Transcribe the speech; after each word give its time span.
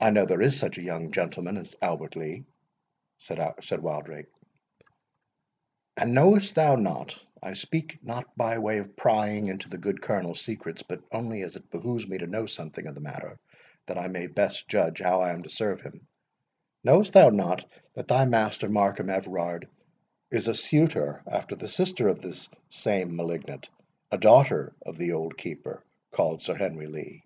"I 0.00 0.08
know 0.08 0.24
there 0.24 0.40
is 0.40 0.58
such 0.58 0.78
a 0.78 0.82
young 0.82 1.12
gentleman 1.12 1.58
as 1.58 1.74
Albert 1.82 2.16
Lee," 2.16 2.46
said 3.18 3.38
Wildrake. 3.82 4.28
"And 5.98 6.14
knowest 6.14 6.54
thou 6.54 6.76
not—I 6.76 7.52
speak 7.52 7.98
not 8.02 8.34
by 8.38 8.56
way 8.56 8.78
of 8.78 8.96
prying 8.96 9.48
into 9.48 9.68
the 9.68 9.76
good 9.76 10.00
Colonel's 10.00 10.40
secrets, 10.40 10.82
but 10.82 11.02
only 11.12 11.42
as 11.42 11.56
it 11.56 11.70
behoves 11.70 12.06
me 12.08 12.16
to 12.16 12.26
know 12.26 12.46
something 12.46 12.86
of 12.86 12.94
the 12.94 13.02
matter, 13.02 13.38
that 13.84 13.98
I 13.98 14.08
may 14.08 14.28
best 14.28 14.66
judge 14.66 15.00
how 15.02 15.20
I 15.20 15.30
am 15.34 15.42
to 15.42 15.50
serve 15.50 15.82
him—Knowest 15.82 17.12
thou 17.12 17.28
not 17.28 17.70
that 17.96 18.08
thy 18.08 18.24
master, 18.24 18.70
Markham 18.70 19.10
Everard, 19.10 19.68
is 20.30 20.48
a 20.48 20.54
suitor 20.54 21.22
after 21.30 21.54
the 21.54 21.68
sister 21.68 22.08
of 22.08 22.22
this 22.22 22.48
same 22.70 23.14
malignant, 23.14 23.68
a 24.10 24.16
daughter 24.16 24.74
of 24.86 24.96
the 24.96 25.12
old 25.12 25.36
Keeper, 25.36 25.84
called 26.12 26.42
Sir 26.42 26.54
Henry 26.54 26.86
Lee?" 26.86 27.24